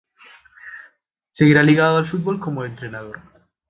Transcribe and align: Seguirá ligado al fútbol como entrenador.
Seguirá 1.29 1.61
ligado 1.61 1.97
al 1.97 2.09
fútbol 2.09 2.39
como 2.39 2.65
entrenador. 2.65 3.19